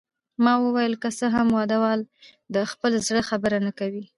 [0.43, 2.07] ما وویل: که څه هم واده والا
[2.53, 4.03] د خپل زړه خبره نه کوي.